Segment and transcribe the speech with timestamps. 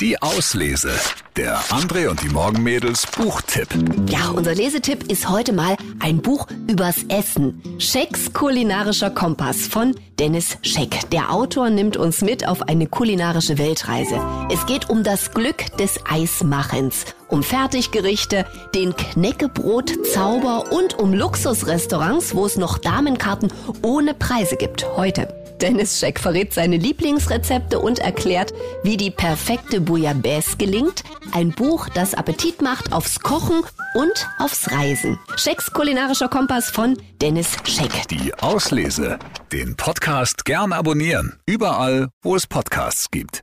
[0.00, 0.98] Die Auslese.
[1.36, 3.68] Der André und die Morgenmädels Buchtipp.
[4.08, 7.62] Ja, unser Lesetipp ist heute mal ein Buch übers Essen.
[7.78, 11.08] Schecks kulinarischer Kompass von Dennis Scheck.
[11.12, 14.20] Der Autor nimmt uns mit auf eine kulinarische Weltreise.
[14.52, 18.44] Es geht um das Glück des Eismachens, um Fertiggerichte,
[18.74, 23.52] den Knäckebrot-Zauber und um Luxusrestaurants, wo es noch Damenkarten
[23.82, 24.84] ohne Preise gibt.
[24.96, 25.28] Heute.
[25.60, 31.04] Dennis Scheck verrät seine Lieblingsrezepte und erklärt, wie die perfekte Bouillabaisse gelingt.
[31.32, 33.62] Ein Buch, das Appetit macht aufs Kochen
[33.94, 35.18] und aufs Reisen.
[35.36, 38.08] Schecks kulinarischer Kompass von Dennis Scheck.
[38.08, 39.18] Die Auslese.
[39.52, 41.38] Den Podcast gern abonnieren.
[41.46, 43.38] Überall, wo es Podcasts gibt.